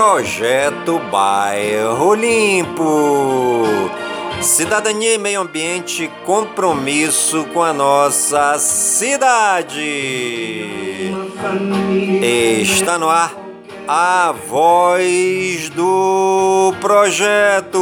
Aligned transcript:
Projeto 0.00 0.98
Bairro 1.12 2.14
Limpo. 2.14 3.66
Cidadania 4.40 5.12
e 5.12 5.18
meio 5.18 5.42
ambiente, 5.42 6.10
compromisso 6.24 7.44
com 7.52 7.62
a 7.62 7.74
nossa 7.74 8.58
cidade. 8.58 9.78
Está 12.62 12.98
no 12.98 13.10
ar 13.10 13.36
a 13.86 14.32
voz 14.48 15.68
do 15.68 16.72
projeto. 16.80 17.78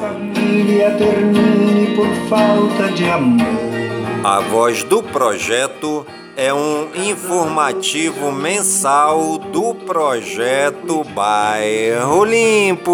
Família 0.00 0.92
termine 0.92 1.96
por 1.96 2.06
falta 2.28 2.88
de 2.92 3.10
amor. 3.10 3.48
A 4.22 4.38
voz 4.38 4.84
do 4.84 5.02
projeto 5.02 6.06
é 6.36 6.52
um 6.52 6.88
informativo 6.94 8.30
mensal 8.32 9.38
do 9.38 9.74
projeto 9.74 11.02
Bairro 11.04 12.24
Limpo. 12.24 12.92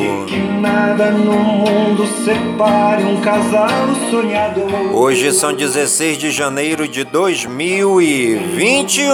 E 0.00 0.24
que 0.26 0.36
nada 0.60 1.10
no 1.12 1.32
mundo 1.32 2.04
separe 2.24 3.04
um 3.04 3.20
casal 3.20 3.68
sonhador. 4.10 4.94
Hoje 4.94 5.30
são 5.32 5.54
16 5.54 6.18
de 6.18 6.32
janeiro 6.32 6.88
de 6.88 7.04
2021. 7.04 9.12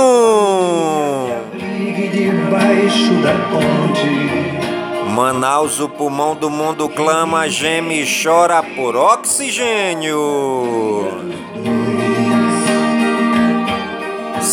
Ligue 1.55 2.09
debaixo 2.09 3.13
da 3.23 3.35
ponte. 3.51 4.31
Manaus, 5.11 5.81
o 5.81 5.89
pulmão 5.89 6.35
do 6.35 6.49
mundo 6.49 6.89
clama, 6.89 7.47
geme 7.49 8.03
e 8.03 8.23
chora 8.23 8.63
por 8.63 8.97
oxigênio. 8.97 10.17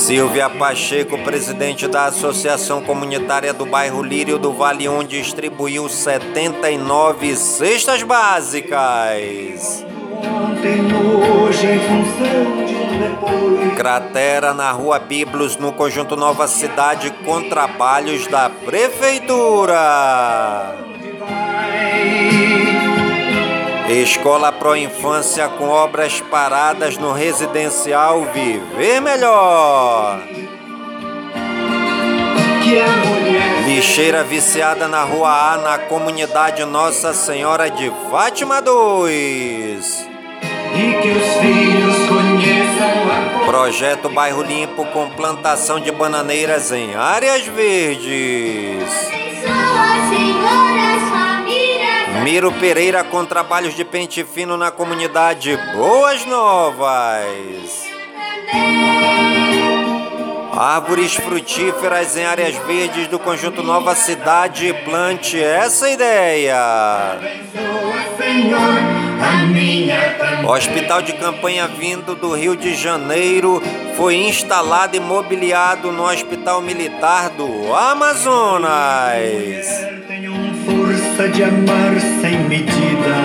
Silvia 0.07 0.49
Pacheco, 0.49 1.17
presidente 1.17 1.85
da 1.85 2.05
Associação 2.05 2.81
Comunitária 2.81 3.53
do 3.53 3.65
Bairro 3.65 4.01
Lírio 4.01 4.37
do 4.37 4.53
Vale 4.53 4.87
1, 4.87 5.03
distribuiu 5.03 5.89
79 5.89 7.35
cestas 7.35 8.03
básicas. 8.03 9.85
Ontem, 10.23 10.77
no 10.83 11.43
hoje, 11.43 11.67
em 11.67 11.79
função 11.79 12.65
de 12.65 12.73
depois. 12.99 13.75
Cratera 13.75 14.53
na 14.53 14.71
Rua 14.71 14.97
Biblos, 14.97 15.57
no 15.57 15.73
conjunto 15.73 16.15
Nova 16.15 16.47
Cidade, 16.47 17.11
com 17.25 17.49
trabalhos 17.49 18.27
da 18.27 18.49
Prefeitura. 18.49 19.75
Escola 23.87 24.51
Pro 24.51 24.75
Infância 24.75 25.47
com 25.47 25.69
obras 25.69 26.19
paradas 26.19 26.97
no 26.97 27.13
residencial 27.13 28.27
Viver 28.33 28.99
Melhor. 28.99 30.19
Que 32.63 32.79
a 32.79 32.87
mulher 32.87 33.63
Lixeira 33.65 34.25
viciada 34.25 34.89
na 34.89 35.03
Rua 35.03 35.29
A, 35.29 35.57
na 35.57 35.77
comunidade 35.77 36.65
Nossa 36.65 37.13
Senhora 37.13 37.69
de 37.69 37.89
Fátima 38.11 38.61
2. 38.61 40.05
e 40.75 41.01
que 41.01 41.09
os 41.09 41.33
filhos 41.41 41.95
conheçam 42.09 42.89
a 43.09 43.39
cor. 43.39 43.45
Projeto 43.45 44.09
Bairro 44.09 44.43
Limpo 44.43 44.85
com 44.87 45.09
plantação 45.11 45.79
de 45.79 45.91
bananeiras 45.91 46.73
em 46.73 46.93
áreas 46.93 47.45
verdes. 47.45 48.93
Senhoras, 49.39 50.09
famílias. 50.09 50.86
Miro 52.27 52.51
Pereira 52.51 53.05
com 53.05 53.23
trabalhos 53.23 53.73
de 53.73 53.85
pente 53.85 54.21
fino 54.21 54.57
na 54.57 54.69
comunidade 54.69 55.57
Boas 55.73 56.25
Novas. 56.25 57.87
Árvores 60.51 61.13
frutíferas 61.15 62.17
em 62.17 62.25
áreas 62.25 62.53
verdes 62.65 63.07
do 63.07 63.17
conjunto 63.17 63.63
Nova 63.63 63.95
Cidade. 63.95 64.75
Plante 64.83 65.41
essa 65.41 65.89
ideia. 65.89 67.17
Senhor, 68.17 68.59
a 69.23 69.45
minha 69.45 70.15
também. 70.17 70.45
Hospital 70.45 71.01
de 71.01 71.13
campanha 71.13 71.65
vindo 71.65 72.13
do 72.13 72.33
Rio 72.33 72.57
de 72.57 72.75
Janeiro 72.75 73.63
foi 73.95 74.15
instalado 74.15 74.97
e 74.97 74.99
mobiliado 74.99 75.93
no 75.93 76.03
Hospital 76.03 76.61
Militar 76.61 77.29
do 77.29 77.73
Amazonas. 77.73 78.67
Força 81.17 81.29
de 81.29 81.43
amar 81.43 81.99
sem 82.21 82.37
medida. 82.47 83.15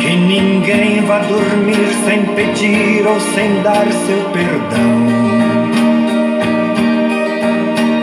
Que 0.00 0.14
ninguém 0.14 1.04
vá 1.06 1.18
dormir 1.18 1.88
sem 2.04 2.24
pedir 2.36 3.04
ou 3.04 3.18
sem 3.34 3.60
dar 3.62 3.84
seu 4.06 4.30
perdão. 4.30 5.08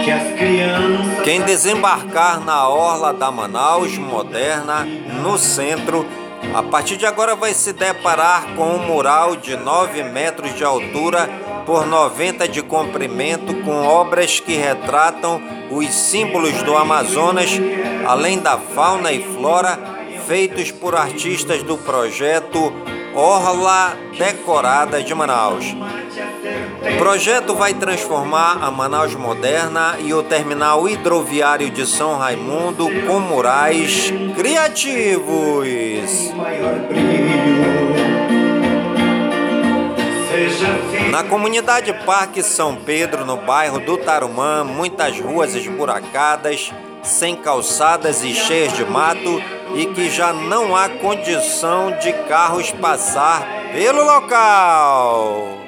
Que 0.04 0.12
as 0.12 0.38
crianças. 0.38 1.24
Quem 1.24 1.42
desembarcar 1.44 2.44
na 2.44 2.68
orla 2.68 3.14
da 3.14 3.32
Manaus 3.32 3.98
Moderna, 3.98 4.86
no 5.24 5.38
centro, 5.38 6.06
a 6.54 6.64
partir 6.64 6.98
de 6.98 7.06
agora 7.06 7.36
vai 7.36 7.54
se 7.54 7.74
deparar 7.74 8.56
com 8.56 8.76
um 8.76 8.88
mural 8.88 9.36
de 9.36 9.56
9 9.56 10.04
metros 10.04 10.56
de 10.56 10.64
altura 10.64 11.30
por 11.66 11.86
90 11.86 12.48
de 12.48 12.62
comprimento, 12.62 13.54
com 13.64 13.86
obras 13.86 14.40
que 14.40 14.56
retratam 14.56 15.42
os 15.72 15.94
símbolos 15.94 16.62
do 16.64 16.78
Amazonas, 16.78 17.50
além 18.08 18.40
da 18.40 18.58
fauna 18.58 19.12
e 19.12 19.24
flora, 19.24 19.80
feitos 20.28 20.72
por 20.72 20.96
artistas 20.96 21.64
do 21.64 21.78
projeto 21.78 22.74
Orla 23.16 23.96
Decorada 24.18 25.02
de 25.02 25.14
Manaus. 25.16 25.66
O 26.94 26.98
projeto 26.98 27.56
vai 27.56 27.74
transformar 27.74 28.64
a 28.64 28.70
Manaus 28.70 29.16
moderna 29.16 29.98
e 30.00 30.14
o 30.14 30.22
terminal 30.22 30.88
hidroviário 30.88 31.70
de 31.72 31.86
São 31.86 32.16
Raimundo 32.16 32.88
com 33.08 33.20
murais 33.20 34.14
criativos. 34.36 35.26
Na 41.10 41.24
comunidade 41.24 41.92
Parque 42.06 42.44
São 42.44 42.76
Pedro, 42.76 43.26
no 43.26 43.38
bairro 43.38 43.80
do 43.80 43.98
Tarumã, 43.98 44.64
muitas 44.64 45.20
ruas 45.20 45.56
esburacadas, 45.56 46.72
sem 47.02 47.36
calçadas 47.36 48.24
e 48.24 48.34
cheias 48.36 48.74
de 48.74 48.86
mato 48.86 49.42
e 49.76 49.88
que 49.88 50.10
já 50.10 50.32
não 50.32 50.76
há 50.76 50.88
condição 50.90 51.98
de 52.00 52.14
carros 52.28 52.72
passar 52.72 53.48
pelo 53.74 54.04
local. 54.04 55.65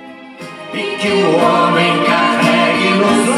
E 0.73 0.97
que 0.97 1.07
o 1.09 1.37
homem 1.37 2.03
carregue 2.03 2.89
nos. 2.95 3.37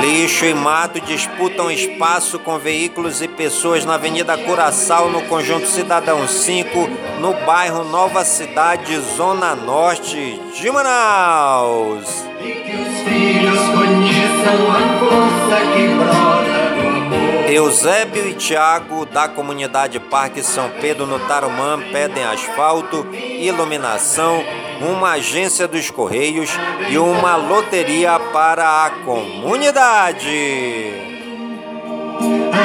Lixo 0.00 0.44
e 0.44 0.54
mato 0.54 1.00
disputam 1.00 1.70
espaço 1.70 2.38
com 2.38 2.58
veículos 2.58 3.22
e 3.22 3.28
pessoas 3.28 3.84
na 3.84 3.94
Avenida 3.94 4.36
Curaçao, 4.36 5.08
no 5.08 5.22
Conjunto 5.22 5.66
Cidadão 5.66 6.26
5, 6.26 6.88
no 7.20 7.32
bairro 7.46 7.84
Nova 7.84 8.24
Cidade, 8.24 8.98
Zona 9.16 9.54
Norte 9.54 10.40
de 10.54 10.70
Manaus. 10.70 12.24
E 12.40 12.52
que 12.52 12.76
os 12.76 12.98
filhos 13.02 13.58
conheçam 13.58 14.70
a 14.70 14.98
força 14.98 15.56
que 15.72 15.88
brota 15.88 16.64
do 16.74 16.88
amor. 16.88 17.50
Eusébio 17.50 18.28
e 18.28 18.34
Tiago, 18.34 19.06
da 19.06 19.28
comunidade 19.28 20.00
Parque 20.00 20.42
São 20.42 20.70
Pedro, 20.80 21.06
no 21.06 21.18
Tarumã, 21.20 21.78
pedem 21.92 22.24
asfalto, 22.24 23.06
iluminação, 23.12 24.44
uma 24.80 25.12
agência 25.12 25.68
dos 25.68 25.90
Correios 25.90 26.50
e 26.88 26.98
uma 26.98 27.36
loteria 27.36 28.18
para 28.32 28.86
a 28.86 28.90
comunidade. 29.04 30.92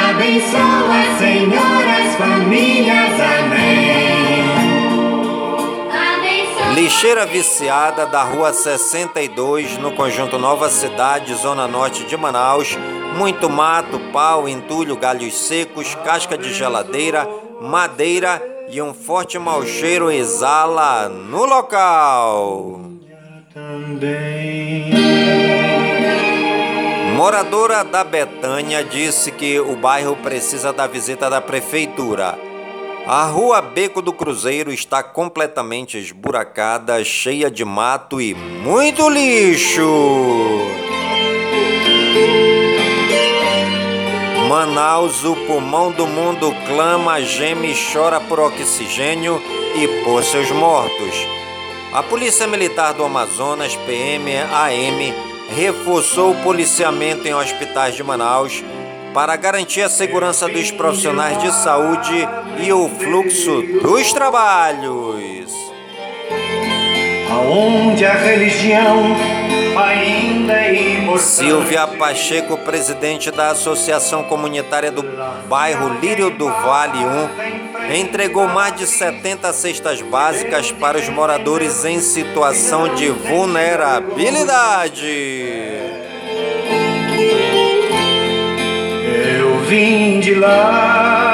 Abençoa, 0.09 1.17
Senhor, 1.17 1.87
as 1.87 2.15
famílias. 2.15 3.13
Amém. 3.39 4.49
Abençoa. 5.91 6.73
Lixeira 6.73 7.25
viciada 7.25 8.05
da 8.05 8.23
Rua 8.23 8.53
62, 8.53 9.77
no 9.77 9.91
conjunto 9.91 10.37
Nova 10.37 10.69
Cidade, 10.69 11.33
Zona 11.35 11.67
Norte 11.67 12.03
de 12.05 12.15
Manaus. 12.17 12.77
Muito 13.17 13.49
mato, 13.49 13.99
pau, 14.13 14.47
entulho, 14.47 14.95
galhos 14.95 15.33
secos, 15.33 15.95
casca 16.05 16.37
de 16.37 16.53
geladeira, 16.53 17.27
madeira 17.59 18.58
e 18.71 18.81
um 18.81 18.93
forte 18.93 19.39
mau 19.39 19.65
cheiro 19.65 20.11
exala 20.11 21.09
no 21.09 21.45
local. 21.45 22.79
Moradora 27.15 27.83
da 27.83 28.03
Betânia 28.03 28.83
disse 28.83 29.31
que 29.31 29.59
o 29.59 29.75
bairro 29.75 30.15
precisa 30.17 30.71
da 30.71 30.87
visita 30.87 31.29
da 31.29 31.41
prefeitura. 31.41 32.37
A 33.07 33.25
rua 33.25 33.61
Beco 33.61 34.01
do 34.01 34.13
Cruzeiro 34.13 34.71
está 34.71 35.01
completamente 35.01 35.97
esburacada, 35.97 37.03
cheia 37.03 37.49
de 37.49 37.65
mato 37.65 38.21
e 38.21 38.35
muito 38.35 39.09
lixo. 39.09 40.88
Manaus, 44.49 45.23
o 45.23 45.35
pulmão 45.45 45.91
do 45.91 46.07
mundo, 46.07 46.51
clama, 46.65 47.21
geme 47.21 47.71
e 47.71 47.93
chora 47.93 48.19
por 48.19 48.39
oxigênio 48.39 49.39
e 49.75 50.03
por 50.03 50.23
seus 50.23 50.49
mortos. 50.49 51.27
A 51.93 52.01
Polícia 52.01 52.47
Militar 52.47 52.95
do 52.95 53.03
Amazonas, 53.03 53.75
PM, 53.85 54.35
AM, 54.37 55.13
reforçou 55.55 56.31
o 56.31 56.41
policiamento 56.41 57.27
em 57.27 57.35
hospitais 57.35 57.93
de 57.93 58.01
Manaus 58.01 58.63
para 59.13 59.35
garantir 59.35 59.83
a 59.83 59.89
segurança 59.89 60.47
dos 60.47 60.71
profissionais 60.71 61.37
de 61.37 61.53
saúde 61.53 62.27
e 62.57 62.73
o 62.73 62.89
fluxo 62.89 63.61
dos 63.83 64.11
trabalhos. 64.11 65.53
Aonde 67.29 68.03
a 68.03 68.13
religião. 68.13 69.48
Silvia 71.17 71.87
Pacheco, 71.87 72.57
presidente 72.57 73.31
da 73.31 73.49
Associação 73.51 74.23
Comunitária 74.23 74.91
do 74.91 75.03
Bairro 75.47 75.99
Lírio 75.99 76.29
do 76.29 76.47
Vale 76.47 76.97
1, 76.97 77.95
entregou 77.95 78.47
mais 78.47 78.75
de 78.75 78.85
70 78.85 79.51
cestas 79.53 80.01
básicas 80.01 80.71
para 80.71 80.97
os 80.97 81.07
moradores 81.09 81.85
em 81.85 81.99
situação 81.99 82.95
de 82.95 83.09
vulnerabilidade. 83.09 85.05
Eu 89.39 89.59
vim 89.65 90.19
de 90.19 90.35
lá 90.35 91.28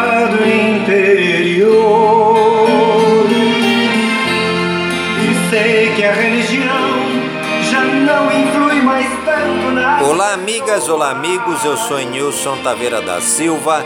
Olá, 10.16 10.32
amigas, 10.32 10.88
olá, 10.88 11.12
amigos. 11.12 11.66
Eu 11.66 11.76
sou 11.76 12.00
Nilson 12.00 12.56
Taveira 12.64 13.02
da 13.02 13.20
Silva, 13.20 13.86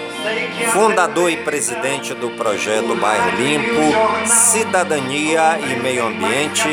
fundador 0.71 1.31
e 1.31 1.37
presidente 1.37 2.13
do 2.13 2.29
projeto 2.29 2.93
Bairro 2.93 3.35
Limpo, 3.35 4.27
Cidadania 4.27 5.57
e 5.59 5.79
Meio 5.79 6.05
Ambiente, 6.05 6.69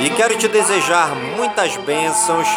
e 0.00 0.08
quero 0.16 0.38
te 0.38 0.48
desejar 0.48 1.14
muitas 1.14 1.76
bênçãos 1.76 2.48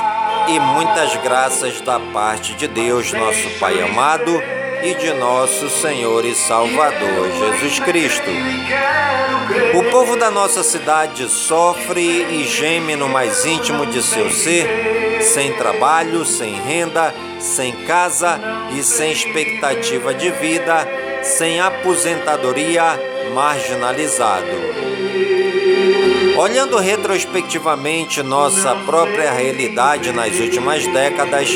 e 0.47 0.57
muitas 0.57 1.17
graças 1.17 1.81
da 1.81 1.99
parte 1.99 2.53
de 2.53 2.69
Deus, 2.69 3.11
nosso 3.11 3.49
Pai 3.59 3.81
amado, 3.81 4.41
e 4.81 4.93
de 4.93 5.11
nosso 5.15 5.69
Senhor 5.69 6.23
e 6.23 6.33
Salvador 6.33 7.29
Jesus 7.39 7.79
Cristo. 7.81 8.31
O 9.77 9.91
povo 9.91 10.15
da 10.15 10.31
nossa 10.31 10.63
cidade 10.63 11.27
sofre 11.27 12.01
e 12.01 12.45
geme 12.45 12.95
no 12.95 13.09
mais 13.09 13.45
íntimo 13.45 13.85
de 13.85 14.01
seu 14.01 14.31
ser, 14.31 15.04
sem 15.25 15.53
trabalho, 15.53 16.23
sem 16.23 16.53
renda, 16.53 17.13
sem 17.39 17.73
casa 17.85 18.39
e 18.77 18.83
sem 18.83 19.11
expectativa 19.11 20.13
de 20.13 20.29
vida, 20.29 20.87
sem 21.23 21.59
aposentadoria, 21.59 22.99
marginalizado. 23.33 24.45
Olhando 26.37 26.77
retrospectivamente 26.77 28.21
nossa 28.21 28.75
própria 28.85 29.31
realidade 29.31 30.11
nas 30.11 30.37
últimas 30.39 30.85
décadas, 30.87 31.49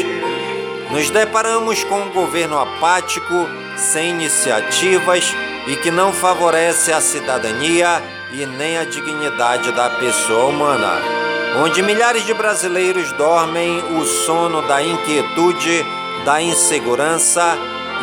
nos 0.91 1.09
deparamos 1.09 1.83
com 1.83 1.99
um 1.99 2.09
governo 2.09 2.57
apático, 2.57 3.47
sem 3.77 4.09
iniciativas 4.09 5.33
e 5.67 5.75
que 5.75 5.91
não 5.91 6.11
favorece 6.11 6.91
a 6.91 6.99
cidadania 6.99 8.01
e 8.31 8.45
nem 8.45 8.77
a 8.77 8.85
dignidade 8.85 9.71
da 9.71 9.89
pessoa 9.89 10.45
humana, 10.45 11.18
onde 11.61 11.81
milhares 11.81 12.25
de 12.25 12.33
brasileiros 12.33 13.11
dormem 13.13 13.79
o 13.97 14.05
sono 14.05 14.61
da 14.61 14.81
inquietude, 14.81 15.85
da 16.23 16.41
insegurança 16.41 17.57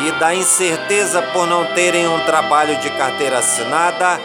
e 0.06 0.12
da 0.20 0.34
incerteza 0.34 1.22
por 1.32 1.46
não 1.46 1.64
terem 1.74 2.06
um 2.06 2.20
trabalho 2.26 2.76
de 2.80 2.90
carteira 2.90 3.38
assinada 3.38 4.20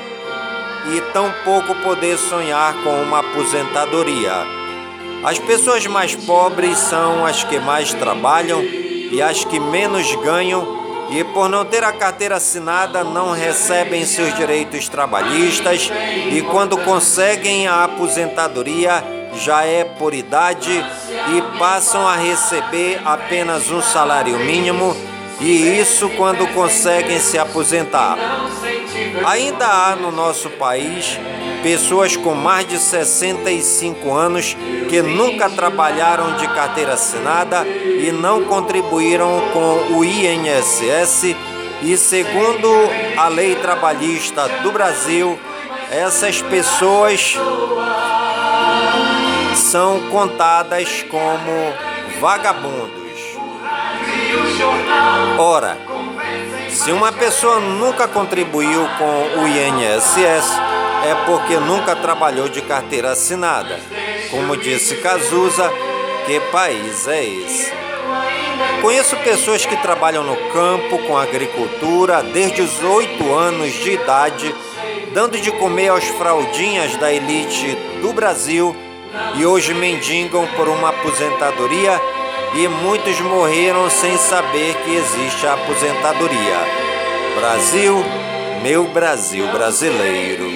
e 0.94 1.00
tampouco 1.14 1.74
poder 1.76 2.18
sonhar 2.18 2.74
com 2.84 3.02
uma 3.02 3.20
aposentadoria. 3.20 4.34
As 5.24 5.40
pessoas 5.40 5.86
mais 5.88 6.14
pobres 6.14 6.78
são 6.78 7.26
as 7.26 7.42
que 7.44 7.58
mais 7.58 7.94
trabalham 7.94 8.62
e 8.62 9.22
as 9.22 9.46
que 9.46 9.60
menos 9.60 10.14
ganham, 10.16 10.82
e 11.10 11.24
por 11.24 11.48
não 11.48 11.64
ter 11.64 11.84
a 11.84 11.92
carteira 11.92 12.38
assinada 12.38 13.04
não 13.04 13.32
recebem 13.32 14.06
seus 14.06 14.34
direitos 14.36 14.90
trabalhistas, 14.90 15.90
e 16.32 16.42
quando 16.42 16.78
conseguem 16.78 17.68
a 17.68 17.84
aposentadoria 17.84 19.21
já 19.42 19.64
é 19.64 19.84
por 19.84 20.14
idade 20.14 20.72
e 21.36 21.58
passam 21.58 22.08
a 22.08 22.16
receber 22.16 23.02
apenas 23.04 23.72
um 23.72 23.82
salário 23.82 24.38
mínimo, 24.38 24.96
e 25.40 25.80
isso 25.80 26.08
quando 26.10 26.46
conseguem 26.54 27.20
se 27.20 27.40
aposentar. 27.40 28.18
Ainda 29.26 29.66
há 29.66 29.96
no 29.96 30.12
nosso 30.12 30.50
país 30.52 31.20
pessoas 31.64 32.16
com 32.16 32.36
mais 32.36 32.68
de 32.68 32.78
65 32.78 34.14
anos 34.14 34.56
que 34.88 35.02
nunca 35.02 35.50
trabalharam 35.50 36.36
de 36.38 36.48
carteira 36.50 36.94
assinada 36.94 37.66
e 37.66 38.12
não 38.12 38.44
contribuíram 38.44 39.42
com 39.52 39.96
o 39.96 40.06
INSS. 40.06 41.36
E 41.82 41.98
segundo 41.98 42.70
a 43.18 43.28
lei 43.28 43.56
trabalhista 43.56 44.48
do 44.62 44.72
Brasil, 44.72 45.40
essas 45.92 46.42
pessoas 46.42 47.36
são 49.72 50.02
contadas 50.10 51.02
como 51.04 51.74
vagabundos. 52.20 53.00
Ora, 55.40 55.78
se 56.70 56.92
uma 56.92 57.14
pessoa 57.14 57.62
nunca 57.62 58.06
contribuiu 58.06 58.86
com 58.98 59.40
o 59.40 59.48
INSS, 59.48 60.60
é 61.06 61.16
porque 61.26 61.56
nunca 61.56 61.96
trabalhou 61.96 62.50
de 62.50 62.62
carteira 62.62 63.12
assinada. 63.12 63.80
Como 64.30 64.58
disse 64.58 64.98
Cazuza, 64.98 65.72
que 66.26 66.38
país 66.52 67.08
é 67.08 67.24
esse? 67.24 67.72
Conheço 68.82 69.16
pessoas 69.18 69.66
que 69.66 69.78
trabalham 69.78 70.26
no 70.26 70.36
campo 70.52 70.98
com 71.08 71.18
agricultura 71.18 72.22
desde 72.22 72.62
os 72.62 72.84
oito 72.84 73.34
anos 73.34 73.72
de 73.76 73.92
idade, 73.92 74.54
dando 75.14 75.40
de 75.40 75.50
comer 75.50 75.88
aos 75.88 76.04
fraldinhas 76.04 76.98
da 76.98 77.10
elite 77.14 77.78
do 78.02 78.12
Brasil 78.12 78.76
e 79.36 79.46
hoje 79.46 79.74
mendigam 79.74 80.48
por 80.56 80.68
uma 80.68 80.90
aposentadoria 80.90 82.00
e 82.54 82.68
muitos 82.68 83.20
morreram 83.22 83.90
sem 83.90 84.18
saber 84.18 84.76
que 84.84 84.96
existe 84.96 85.48
a 85.48 85.54
aposentadoria. 85.54 86.58
Brasil, 87.40 88.04
meu 88.62 88.86
Brasil 88.86 89.48
brasileiro. 89.48 90.50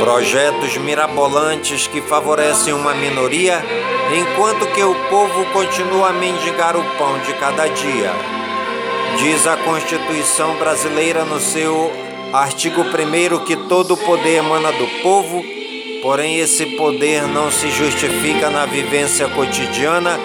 Projetos 0.00 0.76
mirabolantes 0.78 1.86
que 1.86 2.00
favorecem 2.00 2.72
uma 2.72 2.92
minoria, 2.92 3.64
enquanto 4.12 4.66
que 4.72 4.82
o 4.82 4.94
povo 5.08 5.44
continua 5.52 6.08
a 6.08 6.12
mendigar 6.12 6.76
o 6.76 6.82
pão 6.98 7.18
de 7.20 7.32
cada 7.34 7.68
dia. 7.68 8.12
Diz 9.18 9.46
a 9.46 9.56
Constituição 9.58 10.56
brasileira 10.56 11.24
no 11.24 11.38
seu 11.38 11.92
artigo 12.32 12.82
1 12.82 13.44
que 13.44 13.54
todo 13.54 13.96
poder 13.96 14.38
emana 14.38 14.72
do 14.72 14.86
povo 15.02 15.61
Porém, 16.02 16.40
esse 16.40 16.66
poder 16.76 17.28
não 17.28 17.48
se 17.48 17.70
justifica 17.70 18.50
na 18.50 18.66
vivência 18.66 19.28
cotidiana, 19.28 20.18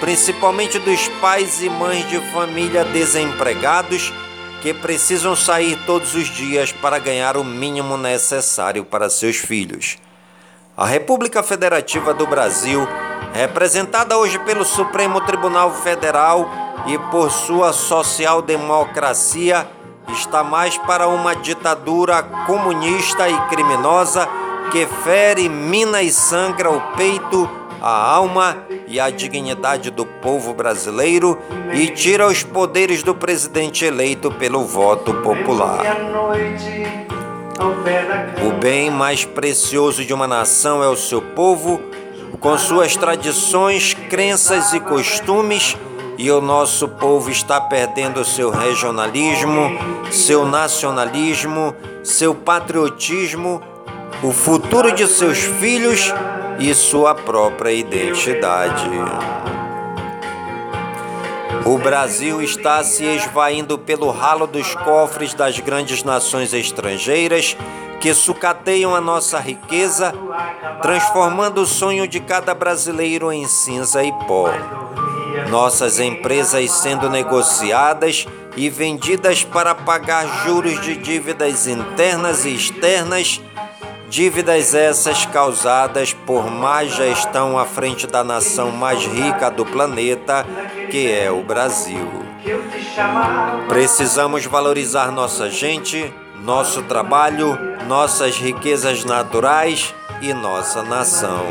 principalmente 0.00 0.76
dos 0.80 1.06
pais 1.20 1.62
e 1.62 1.70
mães 1.70 2.04
de 2.08 2.18
família 2.32 2.84
desempregados 2.84 4.12
que 4.60 4.74
precisam 4.74 5.36
sair 5.36 5.78
todos 5.86 6.16
os 6.16 6.26
dias 6.26 6.72
para 6.72 6.98
ganhar 6.98 7.36
o 7.36 7.44
mínimo 7.44 7.96
necessário 7.96 8.84
para 8.84 9.08
seus 9.08 9.36
filhos. 9.36 9.98
A 10.76 10.84
República 10.84 11.44
Federativa 11.44 12.12
do 12.12 12.26
Brasil, 12.26 12.84
representada 13.32 14.18
hoje 14.18 14.40
pelo 14.40 14.64
Supremo 14.64 15.20
Tribunal 15.20 15.72
Federal 15.72 16.50
e 16.86 16.98
por 16.98 17.30
sua 17.30 17.72
social-democracia, 17.72 19.64
está 20.08 20.42
mais 20.42 20.76
para 20.76 21.06
uma 21.06 21.36
ditadura 21.36 22.20
comunista 22.46 23.28
e 23.28 23.40
criminosa 23.48 24.28
que 24.74 24.88
fere, 25.04 25.48
mina 25.48 26.02
e 26.02 26.10
sangra 26.10 26.68
o 26.68 26.80
peito, 26.96 27.48
a 27.80 28.10
alma 28.12 28.66
e 28.88 28.98
a 28.98 29.08
dignidade 29.08 29.88
do 29.88 30.04
povo 30.04 30.52
brasileiro 30.52 31.38
e 31.72 31.86
tira 31.92 32.26
os 32.26 32.42
poderes 32.42 33.00
do 33.04 33.14
presidente 33.14 33.84
eleito 33.84 34.32
pelo 34.32 34.64
voto 34.64 35.14
popular. 35.14 35.80
O 38.44 38.60
bem 38.60 38.90
mais 38.90 39.24
precioso 39.24 40.04
de 40.04 40.12
uma 40.12 40.26
nação 40.26 40.82
é 40.82 40.88
o 40.88 40.96
seu 40.96 41.22
povo, 41.22 41.80
com 42.40 42.58
suas 42.58 42.96
tradições, 42.96 43.94
crenças 43.94 44.72
e 44.72 44.80
costumes, 44.80 45.76
e 46.18 46.28
o 46.32 46.40
nosso 46.40 46.88
povo 46.88 47.30
está 47.30 47.60
perdendo 47.60 48.24
seu 48.24 48.50
regionalismo, 48.50 49.70
seu 50.10 50.44
nacionalismo, 50.44 51.76
seu 52.02 52.34
patriotismo 52.34 53.62
o 54.24 54.32
futuro 54.32 54.90
de 54.90 55.06
seus 55.06 55.38
filhos 55.38 56.10
e 56.58 56.74
sua 56.74 57.14
própria 57.14 57.70
identidade. 57.70 58.88
O 61.66 61.76
Brasil 61.76 62.40
está 62.40 62.82
se 62.82 63.04
esvaindo 63.04 63.78
pelo 63.78 64.10
ralo 64.10 64.46
dos 64.46 64.74
cofres 64.76 65.34
das 65.34 65.60
grandes 65.60 66.02
nações 66.02 66.54
estrangeiras 66.54 67.54
que 68.00 68.14
sucateiam 68.14 68.94
a 68.94 69.00
nossa 69.00 69.38
riqueza, 69.38 70.14
transformando 70.80 71.60
o 71.60 71.66
sonho 71.66 72.08
de 72.08 72.18
cada 72.18 72.54
brasileiro 72.54 73.30
em 73.30 73.46
cinza 73.46 74.02
e 74.02 74.10
pó. 74.26 74.48
Nossas 75.50 76.00
empresas 76.00 76.70
sendo 76.70 77.10
negociadas 77.10 78.26
e 78.56 78.70
vendidas 78.70 79.44
para 79.44 79.74
pagar 79.74 80.44
juros 80.46 80.80
de 80.80 80.96
dívidas 80.96 81.66
internas 81.66 82.46
e 82.46 82.54
externas, 82.54 83.38
dívidas 84.14 84.76
essas 84.76 85.26
causadas 85.26 86.12
por 86.12 86.48
má 86.48 86.84
gestão 86.84 87.58
à 87.58 87.64
frente 87.64 88.06
da 88.06 88.22
nação 88.22 88.70
mais 88.70 89.04
rica 89.04 89.50
do 89.50 89.66
planeta, 89.66 90.46
que 90.88 91.10
é 91.10 91.32
o 91.32 91.42
Brasil. 91.42 92.08
Precisamos 93.66 94.46
valorizar 94.46 95.10
nossa 95.10 95.50
gente, 95.50 96.14
nosso 96.44 96.84
trabalho, 96.84 97.58
nossas 97.88 98.36
riquezas 98.36 99.04
naturais 99.04 99.92
e 100.22 100.32
nossa 100.32 100.84
nação. 100.84 101.44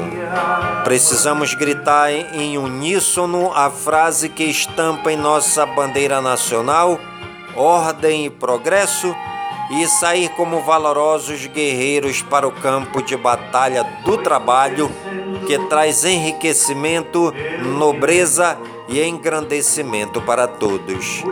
Precisamos 0.86 1.54
gritar 1.54 2.14
em 2.14 2.58
uníssono 2.58 3.52
a 3.54 3.70
frase 3.70 4.30
que 4.30 4.46
estampa 4.46 5.12
em 5.12 5.18
nossa 5.18 5.66
bandeira 5.66 6.22
nacional: 6.22 6.98
ordem 7.58 8.28
e 8.28 8.30
progresso, 8.30 9.14
e 9.82 9.88
sair 9.88 10.30
como 10.30 10.62
valorosos 10.62 11.48
guerreiros 11.48 12.22
para 12.22 12.48
o 12.48 12.52
campo 12.52 13.02
de 13.02 13.18
batalha 13.18 13.84
do 14.06 14.18
trabalho, 14.18 14.92
que 15.48 15.58
traz 15.68 16.06
enriquecimento, 16.06 17.34
nobreza 17.78 18.58
e 18.88 19.02
engrandecimento 19.02 20.22
para 20.22 20.48
todos. 20.48 21.24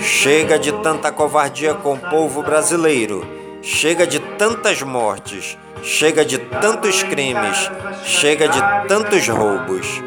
Chega 0.00 0.58
de 0.58 0.72
tanta 0.72 1.12
covardia 1.12 1.74
com 1.74 1.94
o 1.94 1.98
povo 1.98 2.42
brasileiro, 2.42 3.24
chega 3.62 4.06
de 4.06 4.18
tantas 4.18 4.82
mortes 4.82 5.56
Chega 5.84 6.24
de 6.24 6.38
tantos 6.38 7.02
crimes, 7.02 7.70
chega 8.04 8.48
de 8.48 8.58
tantos 8.88 9.28
roubos. 9.28 10.02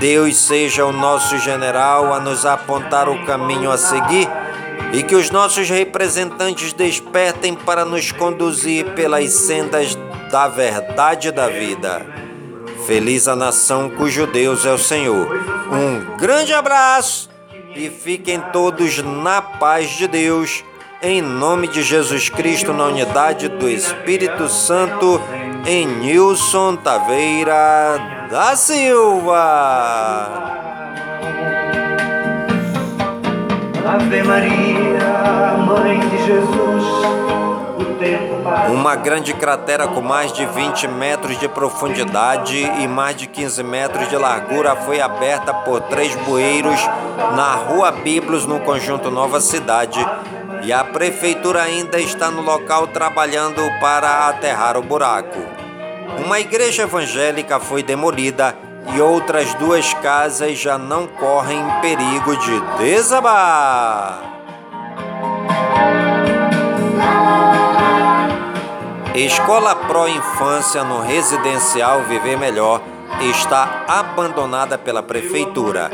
Deus 0.00 0.36
seja 0.36 0.84
o 0.84 0.92
nosso 0.92 1.38
general 1.38 2.12
a 2.12 2.18
nos 2.18 2.44
apontar 2.44 3.08
o 3.08 3.24
caminho 3.24 3.70
a 3.70 3.78
seguir 3.78 4.28
e 4.92 5.02
que 5.02 5.14
os 5.14 5.30
nossos 5.30 5.68
representantes 5.68 6.72
despertem 6.72 7.54
para 7.54 7.84
nos 7.84 8.12
conduzir 8.12 8.84
pelas 8.94 9.32
sendas 9.32 9.96
da 10.30 10.48
verdade 10.48 11.30
da 11.30 11.48
vida. 11.48 12.06
Feliz 12.86 13.26
a 13.28 13.36
nação 13.36 13.88
cujo 13.90 14.26
Deus 14.26 14.66
é 14.66 14.72
o 14.72 14.78
Senhor. 14.78 15.28
Um 15.72 16.16
grande 16.16 16.52
abraço 16.52 17.30
e 17.74 17.88
fiquem 17.88 18.40
todos 18.52 18.98
na 18.98 19.40
paz 19.40 19.90
de 19.90 20.06
Deus 20.06 20.62
em 21.02 21.20
nome 21.20 21.66
de 21.66 21.82
Jesus 21.82 22.28
Cristo, 22.28 22.72
na 22.72 22.86
unidade 22.86 23.48
do 23.48 23.68
Espírito 23.68 24.48
Santo, 24.48 25.20
em 25.66 25.84
Nilson 25.84 26.76
Taveira 26.76 28.28
da 28.30 28.54
Silva. 28.54 29.42
Ave 33.84 34.22
Maria, 34.22 35.56
Mãe 35.66 35.98
de 35.98 36.24
Jesus. 36.24 36.84
Uma 38.72 38.94
grande 38.94 39.34
cratera 39.34 39.88
com 39.88 40.00
mais 40.00 40.32
de 40.32 40.46
20 40.46 40.86
metros 40.86 41.38
de 41.38 41.48
profundidade 41.48 42.56
e 42.56 42.86
mais 42.86 43.16
de 43.16 43.26
15 43.26 43.62
metros 43.64 44.08
de 44.08 44.16
largura 44.16 44.76
foi 44.76 45.00
aberta 45.00 45.52
por 45.52 45.80
três 45.80 46.14
bueiros 46.14 46.80
na 47.36 47.54
Rua 47.54 47.90
Biblos, 47.90 48.46
no 48.46 48.60
conjunto 48.60 49.10
Nova 49.10 49.40
Cidade, 49.40 49.98
e 50.62 50.72
a 50.72 50.84
prefeitura 50.84 51.62
ainda 51.62 51.98
está 51.98 52.30
no 52.30 52.42
local 52.42 52.86
trabalhando 52.86 53.62
para 53.80 54.28
aterrar 54.28 54.76
o 54.76 54.82
buraco. 54.82 55.38
Uma 56.24 56.38
igreja 56.38 56.84
evangélica 56.84 57.58
foi 57.58 57.82
demolida 57.82 58.54
e 58.94 59.00
outras 59.00 59.54
duas 59.54 59.94
casas 59.94 60.58
já 60.58 60.76
não 60.76 61.06
correm 61.06 61.62
perigo 61.80 62.36
de 62.36 62.60
desabar. 62.78 64.32
Escola 69.14 69.76
Pro 69.76 70.08
Infância 70.08 70.82
no 70.82 71.02
residencial 71.02 72.02
Viver 72.04 72.38
Melhor 72.38 72.80
está 73.20 73.84
abandonada 73.86 74.78
pela 74.78 75.02
prefeitura. 75.02 75.90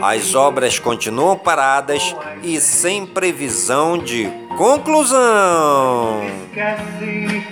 As 0.00 0.34
obras 0.34 0.78
continuam 0.78 1.36
paradas 1.36 2.14
e 2.42 2.60
sem 2.60 3.04
previsão 3.04 3.98
de 3.98 4.30
conclusão. 4.56 6.22
Esquece 6.48 7.46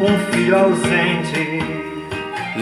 um 0.00 0.32
filho 0.32 0.58
ausente. 0.58 1.73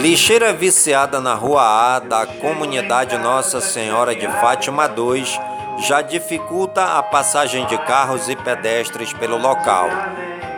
Lixeira 0.02 0.52
viciada 0.52 1.20
na 1.20 1.32
Rua 1.32 1.62
A 1.62 2.00
da 2.00 2.26
comunidade 2.26 3.16
Nossa 3.16 3.60
Senhora 3.60 4.12
de 4.16 4.26
Fátima 4.26 4.88
2 4.88 5.40
já 5.86 6.02
dificulta 6.02 6.98
a 6.98 7.02
passagem 7.04 7.64
de 7.66 7.78
carros 7.78 8.28
e 8.28 8.34
pedestres 8.34 9.12
pelo 9.12 9.38
local. 9.38 9.88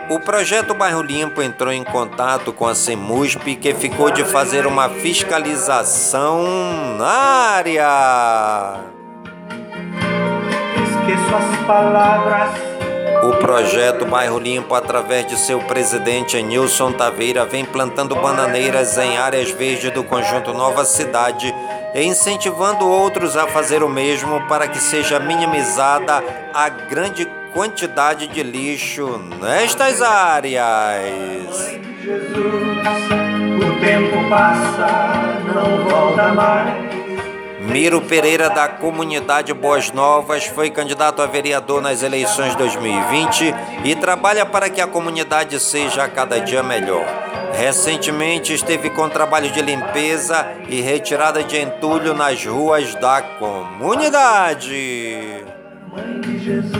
O 0.09 0.19
projeto 0.19 0.73
Bairro 0.73 1.03
Limpo 1.03 1.43
entrou 1.43 1.71
em 1.71 1.83
contato 1.83 2.51
com 2.51 2.65
a 2.65 2.73
CEMUSP, 2.73 3.55
que 3.57 3.75
ficou 3.75 4.09
de 4.09 4.23
fazer 4.23 4.65
uma 4.65 4.89
fiscalização 4.89 6.43
na 6.97 7.05
área. 7.05 8.79
Esqueço 10.83 11.35
as 11.35 11.65
palavras. 11.67 12.74
O 13.25 13.37
projeto 13.37 14.05
Bairro 14.05 14.37
Limpo, 14.37 14.75
através 14.75 15.25
de 15.25 15.35
seu 15.35 15.59
presidente 15.59 16.39
Nilson 16.43 16.91
Taveira, 16.91 17.43
vem 17.43 17.65
plantando 17.65 18.15
bananeiras 18.15 18.99
em 18.99 19.17
áreas 19.17 19.49
verdes 19.49 19.91
do 19.91 20.03
conjunto 20.03 20.53
Nova 20.53 20.85
Cidade 20.85 21.51
e 21.95 22.03
incentivando 22.03 22.87
outros 22.87 23.35
a 23.35 23.47
fazer 23.47 23.81
o 23.81 23.89
mesmo 23.89 24.47
para 24.47 24.67
que 24.67 24.77
seja 24.77 25.19
minimizada 25.19 26.23
a 26.53 26.69
grande 26.69 27.25
quantidade 27.51 28.27
de 28.27 28.43
lixo 28.43 29.19
nestas 29.41 30.03
áreas. 30.03 31.79
Jesus, 32.03 32.77
o 33.57 33.79
tempo 33.79 34.29
passa, 34.29 35.41
não 35.51 35.89
volta 35.89 36.27
mais. 36.31 36.94
Miro 37.65 37.99
Pereira, 37.99 38.49
da 38.49 38.67
comunidade 38.67 39.51
Boas 39.51 39.91
Novas, 39.91 40.45
foi 40.45 40.69
candidato 40.69 41.21
a 41.21 41.25
vereador 41.25 41.81
nas 41.81 42.03
eleições 42.03 42.55
2020 42.55 43.53
e 43.83 43.95
trabalha 43.95 44.45
para 44.45 44.69
que 44.69 44.79
a 44.79 44.87
comunidade 44.87 45.59
seja 45.59 46.07
cada 46.07 46.39
dia 46.39 46.61
melhor. 46.61 47.03
Recentemente 47.53 48.53
esteve 48.53 48.91
com 48.91 49.09
trabalho 49.09 49.49
de 49.49 49.61
limpeza 49.61 50.47
e 50.69 50.79
retirada 50.79 51.43
de 51.43 51.57
entulho 51.57 52.13
nas 52.13 52.45
ruas 52.45 52.93
da 52.95 53.21
comunidade. 53.21 55.43
Mãe 55.91 56.21
de 56.21 56.37
Jesus, 56.37 56.71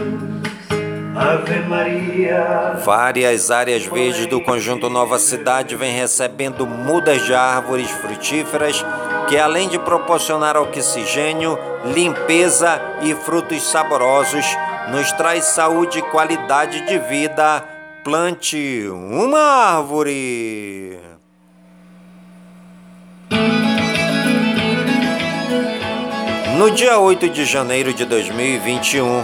Ave 1.16 1.60
Maria. 1.62 2.78
Várias 2.84 3.50
áreas 3.50 3.86
verdes 3.86 4.28
do 4.28 4.40
conjunto 4.40 4.90
Nova 4.90 5.18
Cidade 5.18 5.76
vêm 5.76 5.96
recebendo 5.96 6.68
mudas 6.68 7.26
de 7.26 7.34
árvores 7.34 7.90
frutíferas 7.90 8.86
que, 9.28 9.38
além 9.38 9.68
de 9.68 9.80
proporcionar 9.80 10.58
oxigênio, 10.58 11.58
limpeza 11.86 12.82
e 13.02 13.14
frutos 13.14 13.64
saborosos, 13.64 14.46
nos 14.90 15.12
traz 15.14 15.46
saúde 15.46 16.00
e 16.00 16.04
qualidade 16.04 16.86
de 16.86 16.98
vida. 17.00 17.64
Plante 18.04 18.88
uma 18.90 19.40
árvore. 19.40 21.00
No 26.58 26.72
dia 26.72 26.98
8 27.00 27.30
de 27.30 27.44
janeiro 27.46 27.94
de 27.94 28.06
2021, 28.06 29.24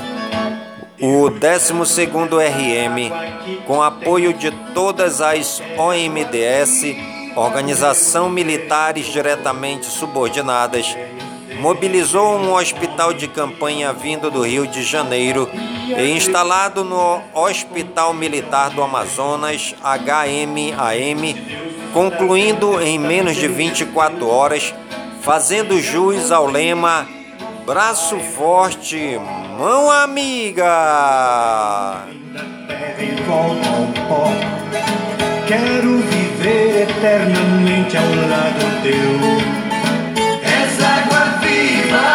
o 1.00 1.31
12º 1.31 2.38
RM, 2.38 3.65
com 3.65 3.81
apoio 3.81 4.34
de 4.34 4.51
todas 4.74 5.22
as 5.22 5.62
OMDS, 5.77 6.96
Organização 7.35 8.29
Militares 8.29 9.05
Diretamente 9.05 9.85
Subordinadas, 9.85 10.97
mobilizou 11.59 12.38
um 12.38 12.53
hospital 12.53 13.13
de 13.13 13.27
campanha 13.27 13.93
vindo 13.93 14.29
do 14.29 14.41
Rio 14.41 14.67
de 14.67 14.83
Janeiro 14.83 15.50
e 15.88 16.11
instalado 16.11 16.83
no 16.83 17.21
Hospital 17.33 18.13
Militar 18.13 18.69
do 18.71 18.83
Amazonas, 18.83 19.75
HMAM, 19.81 21.35
concluindo 21.93 22.81
em 22.81 23.00
menos 23.00 23.38
de 23.38 23.47
24 23.47 24.27
horas, 24.27 24.73
fazendo 25.21 25.79
jus 25.81 26.31
ao 26.31 26.45
lema 26.47 27.07
Braço 27.65 28.19
forte, 28.19 29.19
mão 29.57 29.89
amiga. 29.91 30.65
Quero 35.47 35.97
viver 36.00 36.30
viver 36.41 36.89
eternamente 36.89 37.95
ao 37.98 38.03
lado 38.03 38.65
teu. 38.81 39.19
És 40.43 40.83
água 40.83 41.38
viva, 41.39 42.10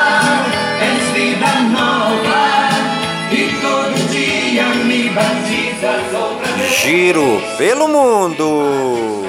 és 0.82 1.04
vida 1.12 1.52
nova, 1.70 2.44
e 3.30 3.34
todo 3.60 4.10
dia 4.10 4.66
me 4.84 5.10
batizas 5.10 6.12
outra 6.12 6.52
vez. 6.52 6.72
Giro 6.72 7.42
pelo 7.56 7.88
mundo. 7.88 9.24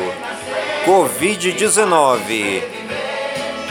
Covid-19. 0.85 2.63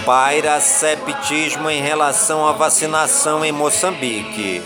Paira 0.05 0.61
septismo 0.61 1.69
em 1.69 1.83
relação 1.83 2.47
à 2.47 2.53
vacinação 2.53 3.45
em 3.45 3.51
Moçambique. 3.51 4.63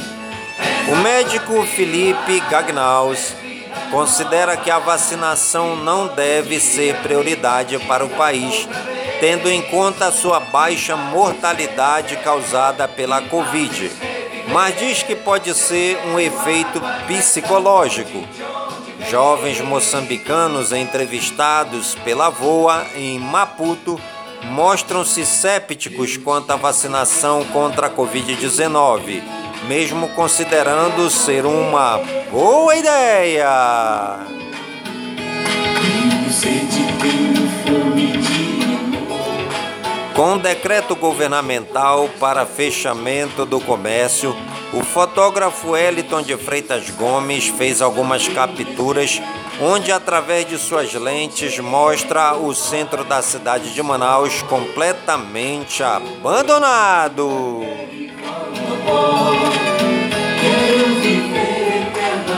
O 0.92 0.96
médico 0.96 1.62
Felipe 1.62 2.40
Gagnaus 2.50 3.34
considera 3.90 4.56
que 4.56 4.70
a 4.70 4.78
vacinação 4.78 5.76
não 5.76 6.06
deve 6.08 6.60
ser 6.60 6.96
prioridade 6.96 7.78
para 7.80 8.04
o 8.04 8.10
país, 8.10 8.68
tendo 9.20 9.50
em 9.50 9.62
conta 9.62 10.06
a 10.06 10.12
sua 10.12 10.40
baixa 10.40 10.96
mortalidade 10.96 12.16
causada 12.18 12.86
pela 12.88 13.20
Covid, 13.22 13.90
mas 14.52 14.78
diz 14.78 15.02
que 15.02 15.14
pode 15.14 15.52
ser 15.54 15.98
um 16.06 16.18
efeito 16.18 16.80
psicológico. 17.06 18.24
Jovens 19.08 19.60
moçambicanos 19.60 20.72
entrevistados 20.72 21.94
pela 21.96 22.30
VOA 22.30 22.86
em 22.94 23.18
Maputo 23.18 24.00
mostram-se 24.44 25.24
cépticos 25.26 26.16
quanto 26.16 26.50
à 26.52 26.56
vacinação 26.56 27.44
contra 27.46 27.86
a 27.86 27.90
Covid-19, 27.90 29.22
mesmo 29.66 30.08
considerando 30.10 31.08
ser 31.10 31.44
uma 31.46 31.98
boa 32.30 32.76
ideia. 32.76 34.18
Com 40.14 40.36
decreto 40.36 40.94
governamental 40.94 42.08
para 42.20 42.44
fechamento 42.44 43.46
do 43.46 43.58
comércio, 43.58 44.36
o 44.72 44.84
fotógrafo 44.84 45.76
Eliton 45.76 46.22
de 46.22 46.36
Freitas 46.36 46.90
Gomes 46.90 47.48
fez 47.48 47.80
algumas 47.80 48.28
capturas 48.28 49.20
onde, 49.60 49.90
através 49.90 50.46
de 50.46 50.58
suas 50.58 50.92
lentes, 50.92 51.58
mostra 51.58 52.34
o 52.36 52.54
centro 52.54 53.02
da 53.02 53.22
cidade 53.22 53.72
de 53.72 53.82
Manaus 53.82 54.42
completamente 54.42 55.82
abandonado. 55.82 57.60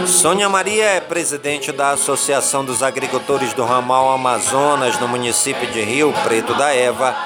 Sônia 0.07 0.49
Maria 0.49 0.85
é 0.85 1.01
presidente 1.01 1.73
da 1.73 1.91
Associação 1.91 2.65
dos 2.65 2.83
Agricultores 2.83 3.53
do 3.55 3.65
Ramal 3.65 4.13
Amazonas 4.13 4.99
no 5.01 5.09
município 5.09 5.67
de 5.73 5.81
Rio 5.81 6.13
Preto 6.23 6.55
da 6.55 6.73
Eva 6.73 7.17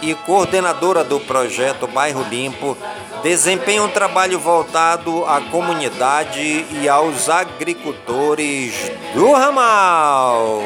e 0.00 0.14
coordenadora 0.14 1.02
do 1.02 1.18
projeto 1.18 1.86
Bairro 1.86 2.24
Limpo, 2.30 2.76
desempenha 3.22 3.82
um 3.82 3.88
trabalho 3.88 4.38
voltado 4.38 5.24
à 5.24 5.40
comunidade 5.40 6.64
e 6.70 6.88
aos 6.88 7.28
agricultores 7.28 8.74
do 9.14 9.32
ramal. 9.32 10.62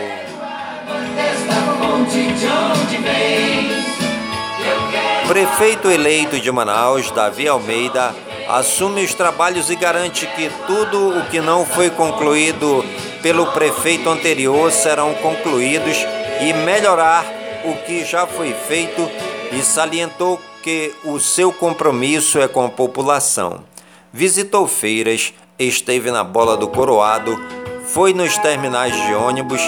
Prefeito 5.28 5.90
eleito 5.90 6.40
de 6.40 6.50
Manaus, 6.50 7.10
Davi 7.10 7.46
Almeida, 7.46 8.16
assume 8.48 9.04
os 9.04 9.12
trabalhos 9.12 9.68
e 9.68 9.76
garante 9.76 10.26
que 10.26 10.50
tudo 10.66 11.18
o 11.18 11.26
que 11.26 11.38
não 11.38 11.66
foi 11.66 11.90
concluído 11.90 12.82
pelo 13.22 13.44
prefeito 13.52 14.08
anterior 14.08 14.72
serão 14.72 15.12
concluídos 15.12 15.98
e 16.40 16.54
melhorar 16.54 17.26
o 17.62 17.74
que 17.84 18.06
já 18.06 18.26
foi 18.26 18.54
feito 18.54 19.06
e 19.52 19.62
salientou 19.62 20.40
que 20.62 20.94
o 21.04 21.20
seu 21.20 21.52
compromisso 21.52 22.40
é 22.40 22.48
com 22.48 22.64
a 22.64 22.70
população. 22.70 23.64
Visitou 24.10 24.66
feiras, 24.66 25.34
esteve 25.58 26.10
na 26.10 26.24
Bola 26.24 26.56
do 26.56 26.68
Coroado, 26.68 27.38
foi 27.84 28.14
nos 28.14 28.38
terminais 28.38 28.96
de 28.96 29.14
ônibus, 29.14 29.60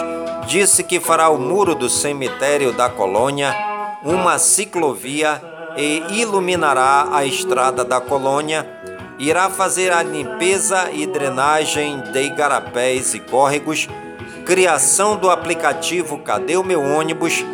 disse 0.47 0.83
que 0.83 0.99
fará 0.99 1.29
o 1.29 1.38
muro 1.38 1.75
do 1.75 1.90
cemitério 1.90 2.73
da 2.73 2.88
colônia, 2.88 3.55
uma 4.03 4.38
ciclovia 4.38 5.50
e 5.76 6.20
iluminará 6.20 7.09
a 7.12 7.24
estrada 7.24 7.85
da 7.85 8.00
colônia, 8.00 8.66
irá 9.18 9.50
fazer 9.50 9.92
a 9.92 10.02
limpeza 10.02 10.90
e 10.92 11.06
drenagem 11.06 12.00
de 12.12 12.22
igarapés 12.22 13.14
e 13.14 13.20
córregos, 13.20 13.88
criação 14.44 15.16
do 15.16 15.30
aplicativo 15.30 16.18
Cadê 16.18 16.56
o 16.56 16.64
meu 16.64 16.83
ônibus? 16.83 17.44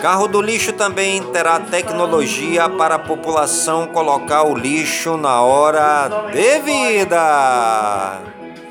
Carro 0.00 0.26
do 0.26 0.42
lixo 0.42 0.72
também 0.72 1.22
terá 1.32 1.60
tecnologia 1.60 2.68
para 2.68 2.96
a 2.96 2.98
população 2.98 3.86
colocar 3.86 4.42
o 4.42 4.54
lixo 4.54 5.16
na 5.16 5.40
hora 5.40 6.08
devida. 6.32 8.20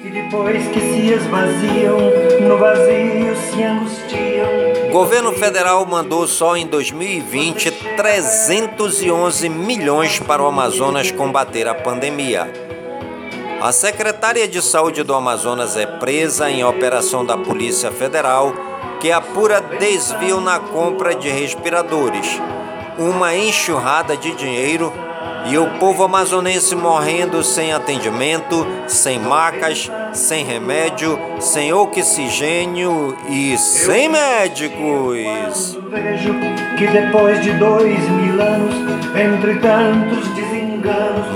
E 0.04 0.10
depois 0.10 0.68
que 0.68 0.80
se 0.80 1.14
esvaziam, 1.14 1.98
no 2.42 2.58
vazio 2.58 3.36
se 3.36 3.64
angustiam. 3.64 4.92
Governo 4.92 5.32
federal 5.32 5.86
mandou 5.86 6.28
só 6.28 6.58
em 6.58 6.68
2020 6.68 7.72
311 7.96 9.50
milhões 9.50 10.20
para 10.20 10.42
o 10.42 10.48
Amazonas 10.48 11.12
combater 11.12 11.68
a 11.68 11.76
pandemia. 11.76 12.52
A 13.62 13.72
secretária 13.72 14.48
de 14.48 14.62
Saúde 14.62 15.04
do 15.04 15.14
Amazonas 15.14 15.78
é 15.78 15.86
presa 15.86 16.50
em 16.50 16.64
operação 16.64 17.24
da 17.24 17.38
Polícia 17.38 17.92
Federal 17.92 18.54
que 19.00 19.12
apura 19.12 19.62
desvio 19.62 20.40
na 20.40 20.60
compra 20.60 21.14
de 21.14 21.30
respiradores, 21.30 22.40
uma 22.98 23.36
enxurrada 23.36 24.16
de 24.16 24.32
dinheiro 24.36 24.92
e 25.46 25.58
o 25.58 25.68
povo 25.80 26.04
amazonense 26.04 26.76
morrendo 26.76 27.44
sem 27.44 27.74
atendimento, 27.74 28.66
sem 28.88 29.20
macas, 29.20 29.90
sem 30.14 30.46
remédio, 30.46 31.18
sem 31.40 31.74
oxigênio 31.74 33.18
e 33.30 33.58
sem 33.58 34.10
médicos. 34.10 35.78
Vejo 35.90 36.34
que 36.78 36.88
depois 36.88 37.42
de 37.42 37.52
dois 37.54 38.10
mil 38.10 38.42
anos, 38.42 38.76
entre 39.16 39.56
tantos 39.60 40.28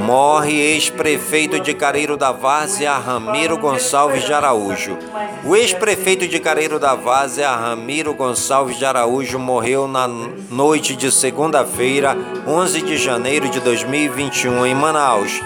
Morre 0.06 0.54
ex-prefeito 0.54 1.60
de 1.60 1.74
Careiro 1.74 2.18
da 2.18 2.32
Várzea, 2.32 2.94
Ramiro 2.98 3.58
Gonçalves 3.58 4.24
de 4.24 4.34
Araújo. 4.34 4.98
O 5.44 5.56
ex-prefeito 5.56 6.28
de 6.28 6.40
Careiro 6.40 6.80
da 6.80 6.96
Várzea, 6.96 7.52
Ramiro 7.52 8.14
Gonçalves 8.14 8.78
de 8.78 8.86
Araújo, 8.86 9.38
morreu 9.38 9.88
na 9.88 10.08
noite 10.08 10.96
de 10.96 11.12
segunda-feira, 11.12 12.18
11 12.48 12.82
de 12.82 12.98
janeiro 12.98 13.50
de 13.50 13.60
2021, 13.60 14.66
em 14.66 14.74
Manaus. 14.76 15.42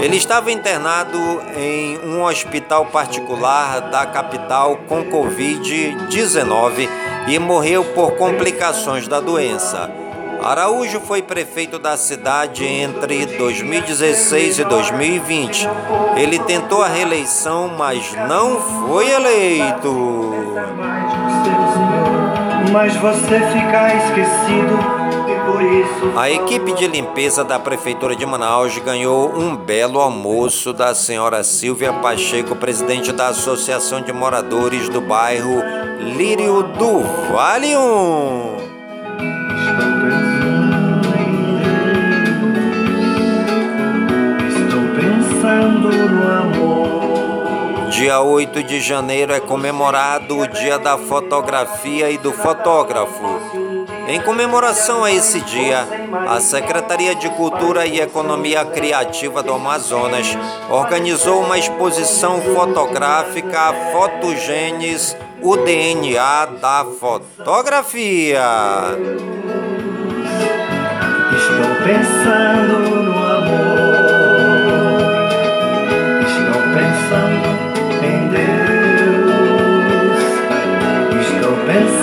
Ele 0.00 0.16
estava 0.16 0.50
internado 0.50 1.18
em 1.56 1.98
um 1.98 2.22
hospital 2.24 2.86
particular 2.86 3.80
da 3.90 4.04
capital 4.06 4.76
com 4.88 5.04
Covid-19 5.04 6.88
e 7.28 7.38
morreu 7.38 7.84
por 7.84 8.12
complicações 8.16 9.06
da 9.08 9.20
doença. 9.20 10.03
Araújo 10.44 11.00
foi 11.00 11.22
prefeito 11.22 11.78
da 11.78 11.96
cidade 11.96 12.66
entre 12.66 13.24
2016 13.24 14.58
e 14.58 14.64
2020. 14.64 15.66
Ele 16.18 16.38
tentou 16.38 16.82
a 16.82 16.86
reeleição, 16.86 17.68
mas 17.78 18.12
não 18.28 18.60
foi 18.60 19.10
eleito. 19.10 20.34
Mas 22.70 22.94
você 22.96 23.40
fica 23.52 23.94
esquecido. 23.94 25.04
A 26.14 26.30
equipe 26.30 26.74
de 26.74 26.88
limpeza 26.88 27.42
da 27.42 27.58
Prefeitura 27.58 28.14
de 28.14 28.26
Manaus 28.26 28.76
ganhou 28.78 29.34
um 29.34 29.56
belo 29.56 29.98
almoço 29.98 30.74
da 30.74 30.94
senhora 30.94 31.42
Silvia 31.42 31.92
Pacheco, 31.92 32.54
presidente 32.54 33.12
da 33.12 33.28
Associação 33.28 34.02
de 34.02 34.12
Moradores 34.12 34.90
do 34.90 35.00
bairro 35.00 35.62
Lírio 36.16 36.64
do 36.64 37.00
Vale 37.32 37.74
1. 37.74 38.53
Dia 47.90 48.20
8 48.20 48.62
de 48.64 48.80
janeiro 48.80 49.32
é 49.32 49.40
comemorado 49.40 50.38
o 50.38 50.46
Dia 50.48 50.78
da 50.78 50.98
Fotografia 50.98 52.10
e 52.10 52.18
do 52.18 52.32
Fotógrafo. 52.32 53.40
Em 54.08 54.20
comemoração 54.20 55.04
a 55.04 55.12
esse 55.12 55.40
dia, 55.40 55.86
a 56.28 56.40
Secretaria 56.40 57.14
de 57.14 57.30
Cultura 57.30 57.86
e 57.86 58.00
Economia 58.00 58.64
Criativa 58.64 59.42
do 59.42 59.54
Amazonas 59.54 60.26
organizou 60.68 61.40
uma 61.42 61.56
exposição 61.56 62.42
fotográfica 62.42 63.72
Fotogênes, 63.92 65.16
o 65.40 65.56
DNA 65.56 66.46
da 66.60 66.84
fotografia. 67.00 68.42
Estou 71.36 71.74
pensando 71.84 73.02
no 73.02 73.23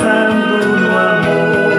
pensando 0.01 0.79
no 0.79 0.97
amor. 0.97 1.71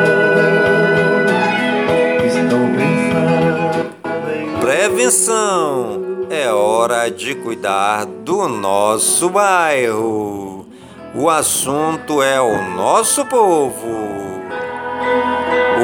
Estou 2.25 2.65
pensando 2.77 4.31
em 4.33 4.61
Prevenção! 4.61 6.27
É 6.31 6.51
hora 6.51 7.11
de 7.11 7.35
cuidar 7.35 8.07
do 8.07 8.23
do 8.33 8.49
nosso 8.49 9.29
bairro. 9.29 10.67
O 11.15 11.29
assunto 11.29 12.23
é 12.23 12.41
o 12.41 12.71
nosso 12.71 13.27
povo. 13.27 14.11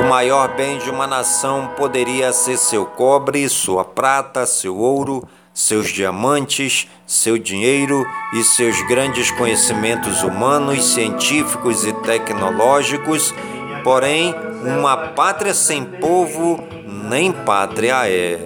O 0.01 0.09
maior 0.09 0.55
bem 0.55 0.79
de 0.79 0.88
uma 0.88 1.07
nação 1.07 1.72
poderia 1.77 2.33
ser 2.33 2.57
seu 2.57 2.87
cobre, 2.87 3.46
sua 3.48 3.85
prata, 3.85 4.46
seu 4.46 4.79
ouro, 4.79 5.22
seus 5.59 5.88
diamantes, 5.88 6.87
seu 7.05 7.37
dinheiro 7.37 8.07
e 8.33 8.44
seus 8.44 8.81
grandes 8.83 9.33
conhecimentos 9.33 10.23
humanos, 10.23 10.85
científicos 10.85 11.85
e 11.85 11.92
tecnológicos. 11.92 13.35
Porém, 13.83 14.33
uma 14.62 14.97
pátria 14.97 15.53
sem 15.53 15.85
povo 15.85 16.62
nem 17.11 17.33
pátria 17.33 18.09
é. 18.09 18.38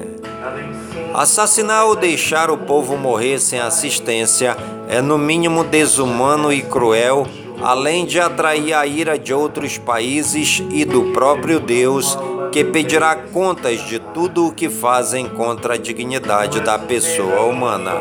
Assassinar 1.13 1.85
ou 1.85 1.95
deixar 1.95 2.51
o 2.51 2.57
povo 2.57 2.97
morrer 2.97 3.39
sem 3.39 3.61
assistência 3.61 4.57
é 4.89 5.03
no 5.03 5.19
mínimo 5.19 5.65
desumano 5.65 6.51
e 6.51 6.63
cruel 6.63 7.27
além 7.63 8.05
de 8.05 8.21
atrair 8.21 8.75
a 8.75 8.87
ira 8.87 9.19
de 9.19 9.33
outros 9.33 9.79
países 9.79 10.63
e 10.71 10.85
do 10.85 11.13
próprio 11.13 11.61
Deus, 11.61 12.19
que 12.51 12.63
pedirá 12.65 13.17
contas 13.17 13.81
de 13.87 13.99
tudo 13.99 14.49
o 14.49 14.53
que 14.53 14.69
fazem 14.69 15.27
contra 15.29 15.75
a 15.75 15.79
dignidade 15.79 16.61
da 16.61 16.79
pessoa 16.79 17.43
humana. 17.43 17.93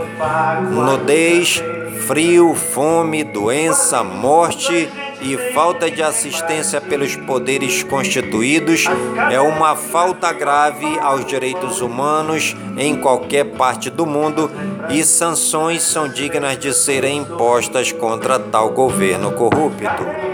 Nudez, 0.69 1.62
frio, 2.08 2.54
fome, 2.54 3.24
doença, 3.24 4.04
morte 4.04 4.89
e 5.21 5.38
falta 5.53 5.89
de 5.89 6.01
assistência 6.01 6.81
pelos 6.81 7.15
poderes 7.15 7.84
constituídos 7.84 8.86
é 9.31 9.39
uma 9.39 9.75
falta 9.75 10.34
grave 10.34 10.99
aos 10.99 11.25
direitos 11.25 11.81
humanos 11.81 12.55
em 12.77 12.95
qualquer 12.95 13.45
parte 13.45 13.89
do 13.89 14.05
mundo 14.05 14.49
e 14.89 15.03
sanções 15.03 15.84
são 15.84 16.07
dignas 16.07 16.57
de 16.57 16.73
serem 16.73 17.19
impostas 17.19 17.91
contra 17.91 18.39
tal 18.39 18.71
governo 18.71 19.31
corrupto. 19.31 20.31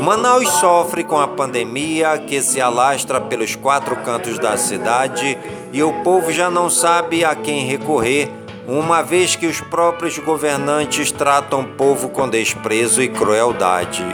Manaus 0.00 0.48
sofre 0.60 1.02
com 1.02 1.18
a 1.18 1.26
pandemia 1.26 2.18
que 2.18 2.40
se 2.40 2.60
alastra 2.60 3.20
pelos 3.20 3.56
quatro 3.56 3.96
cantos 3.96 4.38
da 4.38 4.56
cidade 4.56 5.38
e 5.72 5.82
o 5.82 5.92
povo 6.02 6.30
já 6.30 6.50
não 6.50 6.70
sabe 6.70 7.24
a 7.24 7.34
quem 7.34 7.66
recorrer 7.66 8.30
uma 8.66 9.02
vez 9.02 9.36
que 9.36 9.46
os 9.46 9.60
próprios 9.60 10.18
governantes 10.18 11.12
tratam 11.12 11.60
o 11.60 11.68
povo 11.68 12.08
com 12.08 12.28
desprezo 12.28 13.02
e 13.02 13.08
crueldade. 13.08 14.04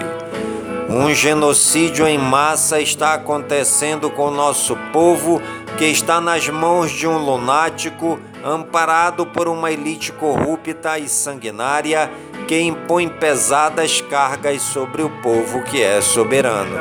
Um 0.89 1.15
genocídio 1.15 2.07
em 2.07 2.19
massa 2.19 2.81
está 2.81 3.15
acontecendo 3.15 4.11
com 4.11 4.27
o 4.27 4.31
nosso 4.33 4.77
povo, 4.93 5.41
que 5.79 5.85
está 5.85 6.21
nas 6.21 6.49
mãos 6.49 6.91
de 6.91 7.07
um 7.07 7.17
lunático, 7.17 8.19
amparado 8.45 9.25
por 9.25 9.47
uma 9.47 9.71
elite 9.71 10.11
corrupta 10.13 10.99
e 10.99 11.09
sanguinária 11.09 12.11
que 12.49 12.61
impõe 12.61 13.09
pesadas 13.09 14.01
cargas 14.01 14.63
sobre 14.63 15.03
o 15.03 15.11
povo 15.23 15.63
que 15.63 15.81
é 15.81 16.01
soberano. 16.01 16.77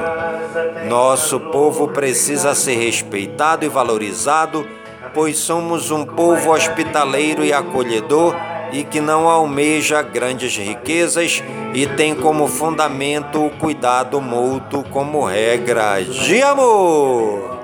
Nosso 0.87 1.39
povo 1.39 1.89
precisa 1.89 2.55
ser 2.55 2.77
respeitado 2.77 3.63
e 3.63 3.69
valorizado 3.69 4.67
pois 5.13 5.37
somos 5.37 5.91
um 5.91 6.05
povo 6.05 6.51
hospitaleiro 6.51 7.43
e 7.43 7.53
acolhedor 7.53 8.35
e 8.71 8.83
que 8.83 9.01
não 9.01 9.27
almeja 9.27 10.01
grandes 10.01 10.55
riquezas 10.55 11.43
e 11.73 11.85
tem 11.87 12.15
como 12.15 12.47
fundamento 12.47 13.45
o 13.45 13.49
cuidado 13.49 14.21
mútuo 14.21 14.83
como 14.83 15.25
regra 15.25 16.03
de 16.03 16.41
amor. 16.41 17.59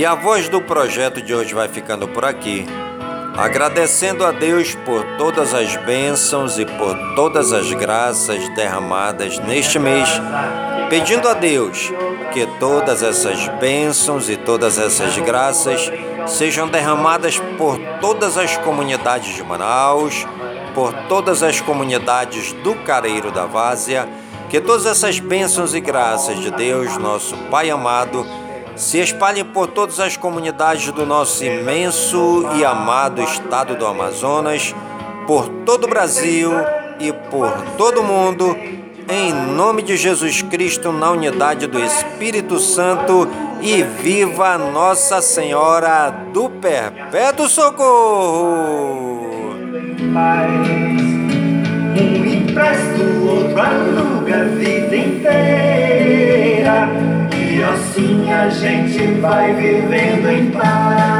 E 0.00 0.06
a 0.06 0.14
voz 0.14 0.48
do 0.48 0.62
projeto 0.62 1.20
de 1.20 1.34
hoje 1.34 1.52
vai 1.52 1.68
ficando 1.68 2.08
por 2.08 2.24
aqui, 2.24 2.64
agradecendo 3.36 4.24
a 4.24 4.32
Deus 4.32 4.74
por 4.74 5.04
todas 5.18 5.52
as 5.52 5.76
bênçãos 5.76 6.58
e 6.58 6.64
por 6.64 6.96
todas 7.14 7.52
as 7.52 7.70
graças 7.74 8.48
derramadas 8.54 9.38
neste 9.40 9.78
mês, 9.78 10.08
pedindo 10.88 11.28
a 11.28 11.34
Deus 11.34 11.92
que 12.32 12.46
todas 12.58 13.02
essas 13.02 13.46
bênçãos 13.60 14.30
e 14.30 14.38
todas 14.38 14.78
essas 14.78 15.18
graças 15.18 15.92
sejam 16.26 16.66
derramadas 16.66 17.38
por 17.58 17.78
todas 18.00 18.38
as 18.38 18.56
comunidades 18.56 19.36
de 19.36 19.42
Manaus, 19.42 20.26
por 20.74 20.94
todas 21.10 21.42
as 21.42 21.60
comunidades 21.60 22.54
do 22.64 22.74
Careiro 22.74 23.30
da 23.30 23.44
Várzea, 23.44 24.08
que 24.48 24.62
todas 24.62 24.86
essas 24.86 25.20
bênçãos 25.20 25.74
e 25.74 25.80
graças 25.80 26.40
de 26.40 26.50
Deus, 26.50 26.96
nosso 26.96 27.36
Pai 27.50 27.68
amado, 27.68 28.26
se 28.80 28.98
espalhem 28.98 29.44
por 29.44 29.66
todas 29.66 30.00
as 30.00 30.16
comunidades 30.16 30.90
do 30.90 31.04
nosso 31.04 31.44
imenso 31.44 32.48
e 32.56 32.64
amado 32.64 33.20
estado 33.20 33.76
do 33.76 33.86
Amazonas, 33.86 34.74
por 35.26 35.48
todo 35.66 35.84
o 35.84 35.88
Brasil 35.88 36.50
e 36.98 37.12
por 37.12 37.52
todo 37.76 38.00
o 38.00 38.04
mundo, 38.04 38.56
em 39.06 39.34
nome 39.34 39.82
de 39.82 39.98
Jesus 39.98 40.40
Cristo, 40.40 40.92
na 40.92 41.10
unidade 41.10 41.66
do 41.66 41.78
Espírito 41.78 42.58
Santo, 42.58 43.28
e 43.60 43.82
viva 43.82 44.56
Nossa 44.56 45.20
Senhora 45.20 46.08
do 46.32 46.48
Perpétuo 46.48 47.46
Socorro! 47.50 49.20
Um 52.00 53.28
outro 53.28 53.60
aluga 53.60 54.40
a 54.40 54.44
vida 54.44 54.96
inteira. 54.96 55.89
Assim 58.00 58.32
a 58.32 58.48
gente 58.48 59.20
vai 59.20 59.52
vivendo 59.52 60.30
em 60.30 60.50
paz. 60.52 61.19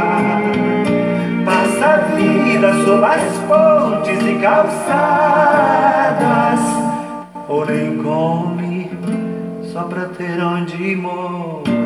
Vida 2.61 2.73
sob 2.85 3.03
as 3.03 3.37
fontes 3.47 4.21
e 4.23 4.37
calçadas, 4.39 4.99
porém 7.47 7.97
come 8.03 8.87
só 9.73 9.85
pra 9.85 10.05
ter 10.05 10.39
onde 10.43 10.95
morar. 10.95 11.80